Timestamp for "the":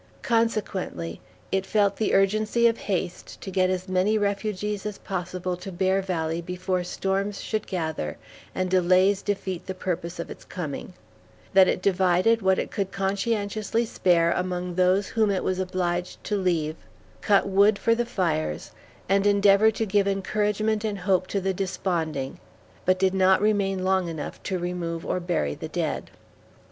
1.97-2.15, 9.67-9.75, 17.93-18.03, 21.39-21.53, 25.53-25.67